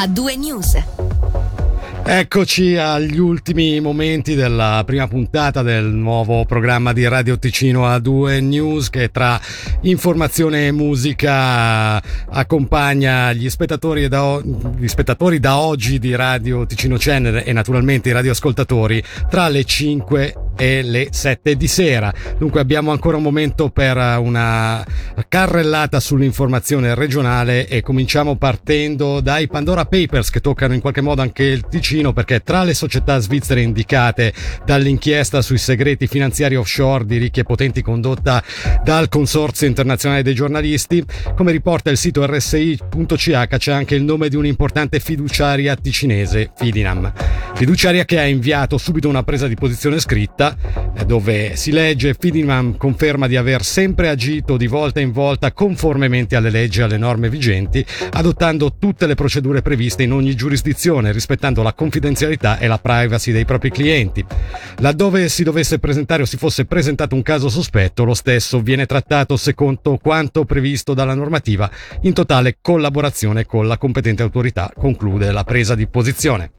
[0.00, 0.82] A2 News.
[2.02, 8.88] Eccoci agli ultimi momenti della prima puntata del nuovo programma di Radio Ticino A2 News
[8.88, 9.38] che tra
[9.82, 17.42] informazione e musica accompagna gli spettatori da, gli spettatori da oggi di Radio Ticino Channel
[17.44, 22.12] e naturalmente i radioascoltatori tra le 5 e le 7 di sera.
[22.38, 24.84] Dunque abbiamo ancora un momento per una
[25.28, 31.44] carrellata sull'informazione regionale e cominciamo partendo dai Pandora Papers che toccano in qualche modo anche
[31.44, 34.32] il Ticino perché tra le società svizzere indicate
[34.64, 38.42] dall'inchiesta sui segreti finanziari offshore di ricchi e potenti condotta
[38.82, 41.04] dal Consorzio Internazionale dei Giornalisti,
[41.36, 47.12] come riporta il sito rsi.ch c'è anche il nome di un'importante fiduciaria ticinese, Fidinam.
[47.54, 52.76] Fiduciaria che ha inviato subito una presa di posizione scritta eh, dove si legge Fidinam
[52.76, 57.28] conferma di aver sempre agito di volta in volta conformemente alle leggi e alle norme
[57.28, 63.32] vigenti, adottando tutte le procedure previste in ogni giurisdizione, rispettando la confidenzialità e la privacy
[63.32, 64.24] dei propri clienti.
[64.78, 69.36] Laddove si dovesse presentare o si fosse presentato un caso sospetto, lo stesso viene trattato
[69.36, 71.70] secondo quanto previsto dalla normativa,
[72.02, 76.52] in totale collaborazione con la competente autorità, conclude la presa di posizione.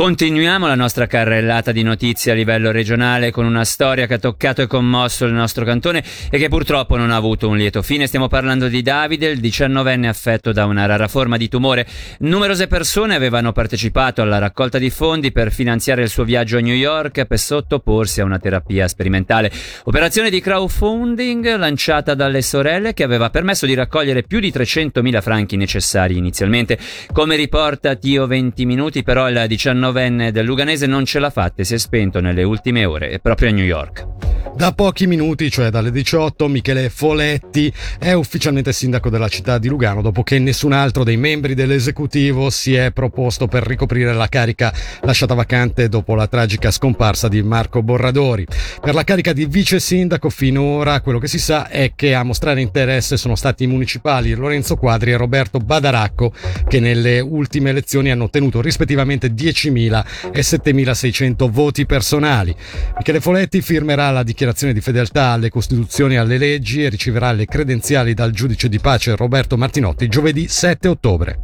[0.00, 4.62] Continuiamo la nostra carrellata di notizie a livello regionale con una storia che ha toccato
[4.62, 8.06] e commosso il nostro cantone e che purtroppo non ha avuto un lieto fine.
[8.06, 11.86] Stiamo parlando di Davide, il diciannovenne affetto da una rara forma di tumore.
[12.20, 16.74] Numerose persone avevano partecipato alla raccolta di fondi per finanziare il suo viaggio a New
[16.74, 19.52] York per sottoporsi a una terapia sperimentale.
[19.84, 25.56] Operazione di crowdfunding lanciata dalle sorelle che aveva permesso di raccogliere più di 300.000 franchi
[25.56, 26.78] necessari inizialmente.
[27.12, 31.62] Come riporta Tio 20 Minuti, però il 19 diciannovenne del Luganese non ce l'ha fatta
[31.62, 34.29] e si è spento nelle ultime ore, proprio a New York.
[34.54, 40.02] Da pochi minuti, cioè dalle 18, Michele Foletti è ufficialmente sindaco della città di Lugano
[40.02, 45.34] dopo che nessun altro dei membri dell'esecutivo si è proposto per ricoprire la carica lasciata
[45.34, 48.46] vacante dopo la tragica scomparsa di Marco Borradori.
[48.80, 52.60] Per la carica di vice sindaco finora quello che si sa è che a mostrare
[52.60, 56.32] interesse sono stati i municipali Lorenzo Quadri e Roberto Badaracco
[56.68, 62.54] che nelle ultime elezioni hanno ottenuto rispettivamente 10.000 e 7.600 voti personali.
[62.96, 67.46] Michele Foletti firmerà la dichiarazione di fedeltà alle Costituzioni e alle leggi e riceverà le
[67.46, 71.38] credenziali dal giudice di pace Roberto Martinotti giovedì 7 ottobre.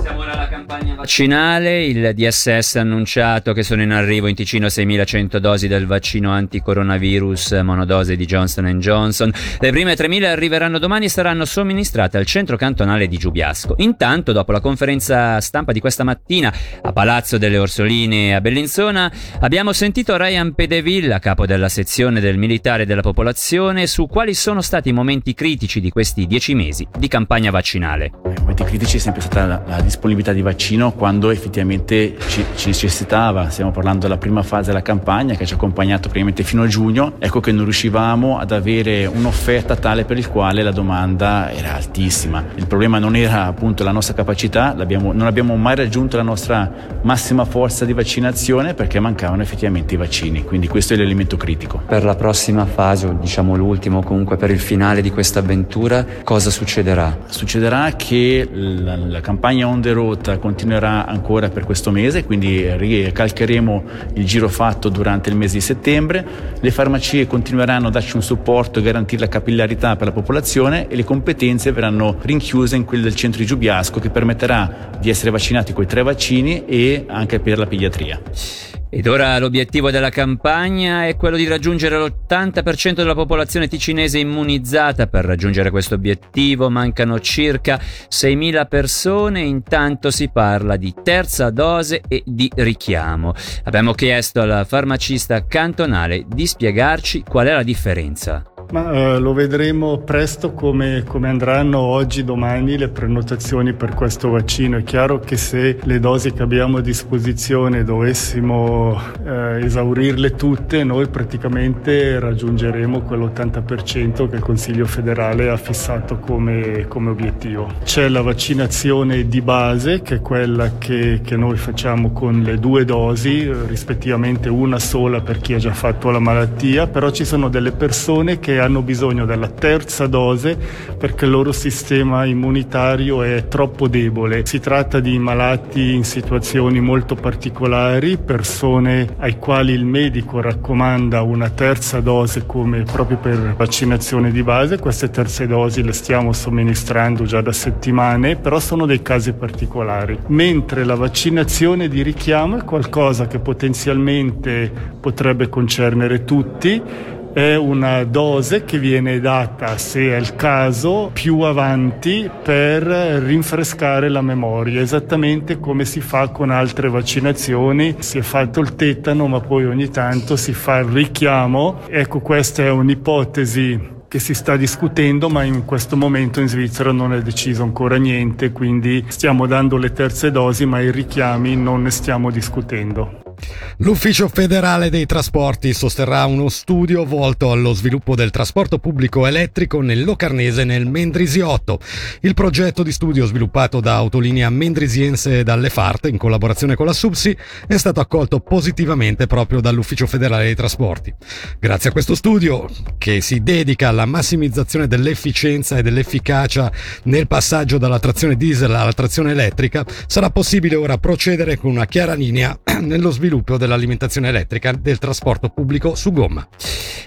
[0.00, 4.66] Siamo ora alla campagna vaccinale, il DSS ha annunciato che sono in arrivo in Ticino
[4.66, 9.30] 6.100 dosi del vaccino anticoronavirus monodose di Johnson Johnson.
[9.58, 13.74] Le prime 3.000 arriveranno domani e saranno somministrate al centro cantonale di Giubiasco.
[13.78, 19.72] Intanto, dopo la conferenza stampa di questa mattina a Palazzo delle Orsoline a Bellinzona, abbiamo
[19.72, 24.92] sentito Ryan Pedevilla, capo della sezione del militare della popolazione, su quali sono stati i
[24.92, 28.06] momenti critici di questi dieci mesi di campagna vaccinale.
[28.24, 32.68] I momenti critici è sempre stata la, la disponibilità di vaccino quando effettivamente ci, ci,
[32.68, 33.50] necessitava.
[33.50, 37.14] Stiamo parlando della prima fase della campagna che ci ha accompagnato praticamente fino a giugno.
[37.18, 42.44] Ecco che non riuscivamo ad avere un'offerta tale per il quale la domanda era altissima.
[42.54, 46.70] Il problema non era appunto la nostra capacità, non abbiamo mai raggiunto la nostra
[47.02, 50.44] massima forza di vaccinazione perché mancavano effettivamente i vaccini.
[50.44, 51.82] Quindi questo è l'elemento critico.
[51.86, 56.50] Per la prossima fase, o diciamo l'ultimo, comunque per il finale di questa avventura, cosa
[56.50, 57.18] succederà?
[57.26, 62.76] Succederà che la, la campagna campagna on the road continuerà ancora per questo mese, quindi
[62.76, 66.24] ricalcheremo il giro fatto durante il mese di settembre.
[66.60, 70.96] Le farmacie continueranno a darci un supporto e garantire la capillarità per la popolazione e
[70.96, 75.72] le competenze verranno rinchiuse in quelle del centro di Giubiasco che permetterà di essere vaccinati
[75.72, 78.79] con i tre vaccini e anche per la pediatria.
[78.92, 85.06] Ed ora l'obiettivo della campagna è quello di raggiungere l'80% della popolazione ticinese immunizzata.
[85.06, 92.24] Per raggiungere questo obiettivo mancano circa 6.000 persone, intanto si parla di terza dose e
[92.26, 93.32] di richiamo.
[93.62, 98.49] Abbiamo chiesto al farmacista cantonale di spiegarci qual è la differenza.
[98.72, 104.76] Ma eh, lo vedremo presto come, come, andranno oggi, domani le prenotazioni per questo vaccino.
[104.76, 108.96] È chiaro che se le dosi che abbiamo a disposizione dovessimo
[109.26, 117.10] eh, esaurirle tutte, noi praticamente raggiungeremo quell'80% che il Consiglio federale ha fissato come, come
[117.10, 117.72] obiettivo.
[117.82, 122.84] C'è la vaccinazione di base, che è quella che, che noi facciamo con le due
[122.84, 127.72] dosi, rispettivamente una sola per chi ha già fatto la malattia, però ci sono delle
[127.72, 130.56] persone che hanno bisogno della terza dose
[130.96, 134.46] perché il loro sistema immunitario è troppo debole.
[134.46, 141.50] Si tratta di malati in situazioni molto particolari, persone ai quali il medico raccomanda una
[141.50, 144.78] terza dose come proprio per vaccinazione di base.
[144.78, 150.18] Queste terze dosi le stiamo somministrando già da settimane, però sono dei casi particolari.
[150.26, 154.70] Mentre la vaccinazione di richiamo è qualcosa che potenzialmente
[155.00, 156.82] potrebbe concernere tutti
[157.32, 164.22] è una dose che viene data, se è il caso, più avanti per rinfrescare la
[164.22, 167.96] memoria, esattamente come si fa con altre vaccinazioni.
[167.98, 171.80] Si è fatto il tetano, ma poi ogni tanto si fa il richiamo.
[171.88, 177.12] Ecco, questa è un'ipotesi che si sta discutendo, ma in questo momento in Svizzera non
[177.12, 181.90] è deciso ancora niente, quindi stiamo dando le terze dosi, ma i richiami non ne
[181.90, 183.29] stiamo discutendo.
[183.78, 190.04] L'Ufficio federale dei trasporti sosterrà uno studio volto allo sviluppo del trasporto pubblico elettrico nel
[190.04, 191.80] Locarnese nel Mendrisiotto.
[192.20, 196.92] Il progetto di studio sviluppato da Autolinea Mendrisiense e dalle FART in collaborazione con la
[196.92, 197.34] Subsi
[197.66, 201.14] è stato accolto positivamente proprio dall'Ufficio federale dei trasporti.
[201.58, 206.70] Grazie a questo studio, che si dedica alla massimizzazione dell'efficienza e dell'efficacia
[207.04, 212.12] nel passaggio dalla trazione diesel alla trazione elettrica, sarà possibile ora procedere con una chiara
[212.12, 216.46] linea nello sviluppo dell'alimentazione elettrica del trasporto pubblico su gomma.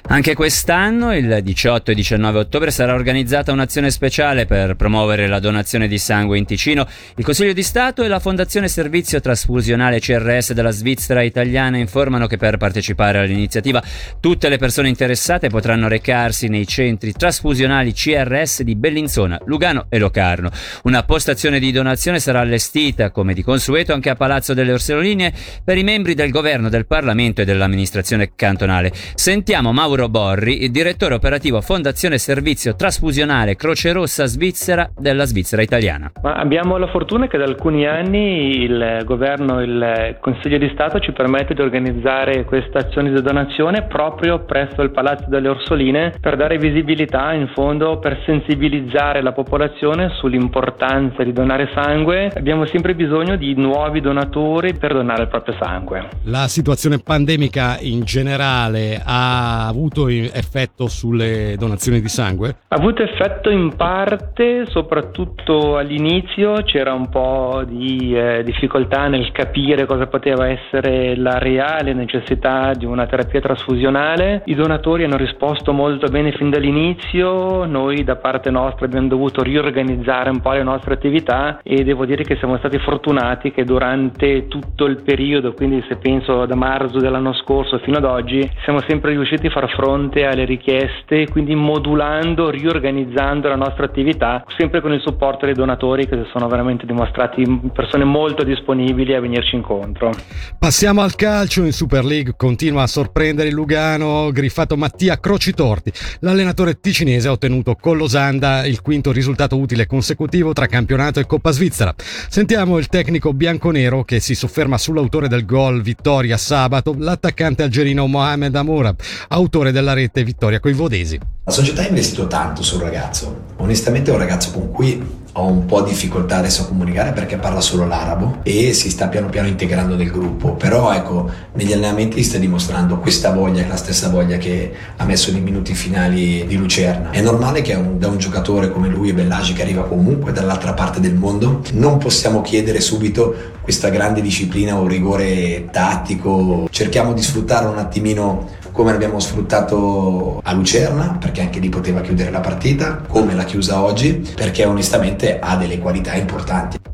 [0.06, 5.88] Anche quest'anno, il 18 e 19 ottobre, sarà organizzata un'azione speciale per promuovere la donazione
[5.88, 6.86] di sangue in Ticino.
[7.16, 12.36] Il Consiglio di Stato e la Fondazione Servizio Trasfusionale CRS della Svizzera Italiana informano che
[12.36, 13.81] per partecipare all'iniziativa
[14.19, 20.52] tutte le persone interessate potranno recarsi nei centri trasfusionali CRS di Bellinzona, Lugano e Locarno.
[20.84, 25.34] Una postazione di donazione sarà allestita, come di consueto, anche a Palazzo delle Orseloline
[25.64, 28.92] per i membri del governo, del Parlamento e dell'amministrazione cantonale.
[28.94, 36.12] Sentiamo Mauro Borri, il direttore operativo Fondazione Servizio Trasfusionale Croce Rossa Svizzera della Svizzera Italiana.
[36.21, 41.12] Ma abbiamo la fortuna che da alcuni anni il governo il Consiglio di Stato ci
[41.12, 46.57] permette di organizzare questa azione di donazione proprio presso il Palazzo delle Orsoline per dare
[46.57, 52.31] visibilità, in fondo, per sensibilizzare la popolazione sull'importanza di donare sangue.
[52.36, 56.03] Abbiamo sempre bisogno di nuovi donatori per donare il proprio sangue.
[56.26, 62.56] La situazione pandemica in generale ha avuto effetto sulle donazioni di sangue?
[62.68, 69.86] Ha avuto effetto in parte, soprattutto all'inizio c'era un po' di eh, difficoltà nel capire
[69.86, 74.44] cosa poteva essere la reale necessità di una terapia trasfusionale.
[74.46, 80.30] I donatori hanno risposto molto bene fin dall'inizio, noi da parte nostra abbiamo dovuto riorganizzare
[80.30, 84.86] un po' le nostre attività e devo dire che siamo stati fortunati che durante tutto
[84.86, 89.48] il periodo, quindi se penso da marzo dell'anno scorso fino ad oggi, siamo sempre riusciti
[89.48, 95.45] a far fronte alle richieste, quindi modulando, riorganizzando la nostra attività, sempre con il supporto
[95.45, 97.44] dei donatori che si sono veramente dimostrati
[97.74, 100.12] persone molto disponibili a venirci incontro.
[100.57, 105.92] Passiamo al calcio, in Super League continua a sorprendere il Lugano, griffato Mattia Crocitorti.
[106.22, 111.51] L'allenatore ticinese ha ottenuto con l'Osanda il quinto risultato utile consecutivo tra campionato e Coppa
[111.51, 111.94] Svizzera.
[111.98, 118.56] Sentiamo il tecnico bianconero che si sofferma sull'autore del gol vittoria sabato, l'attaccante algerino Mohamed
[118.56, 118.94] Amoura,
[119.30, 121.20] autore della rete vittoria coi Vodesi.
[121.46, 123.46] La società ha investito tanto sul ragazzo.
[123.58, 127.62] Onestamente è un ragazzo con cui ho un po' difficoltà adesso a comunicare perché parla
[127.62, 130.53] solo l'arabo e si sta piano piano integrando nel gruppo.
[130.53, 135.41] Però ecco, negli allenamenti sta dimostrando questa voglia, la stessa voglia che ha messo nei
[135.41, 137.09] minuti finali di Lucerna.
[137.09, 140.74] È normale che un, da un giocatore come lui e Bellagi che arriva comunque dall'altra
[140.74, 146.68] parte del mondo non possiamo chiedere subito questa grande disciplina o rigore tattico.
[146.69, 152.31] Cerchiamo di sfruttarlo un attimino come l'abbiamo sfruttato a Lucerna, perché anche lì poteva chiudere
[152.31, 156.93] la partita, come l'ha chiusa oggi, perché onestamente ha delle qualità importanti.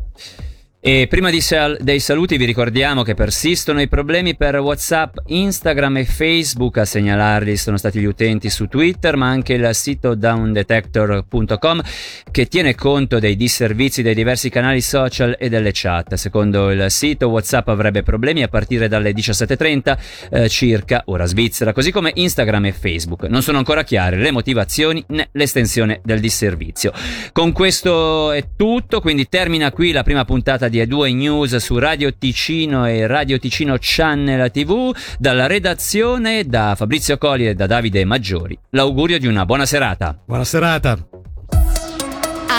[0.91, 6.05] E prima sal- dei saluti vi ricordiamo che persistono i problemi per WhatsApp, Instagram e
[6.05, 6.79] Facebook.
[6.79, 11.83] A segnalarli sono stati gli utenti su Twitter, ma anche il sito downdetector.com
[12.31, 16.15] che tiene conto dei disservizi dei diversi canali social e delle chat.
[16.15, 19.97] Secondo il sito, WhatsApp avrebbe problemi a partire dalle 17.30
[20.31, 23.25] eh, circa, ora Svizzera, così come Instagram e Facebook.
[23.25, 26.91] Non sono ancora chiare le motivazioni né l'estensione del disservizio.
[27.31, 32.13] Con questo è tutto, quindi termina qui la prima puntata di E2 News su Radio
[32.13, 34.95] Ticino e Radio Ticino Channel TV.
[35.17, 40.17] Dalla redazione, da Fabrizio Colli e da Davide Maggiori, l'augurio di una buona serata.
[40.25, 40.97] Buona serata.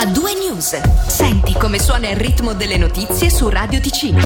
[0.01, 0.81] A2 News.
[1.07, 4.19] Senti come suona il ritmo delle notizie su Radio Ticino.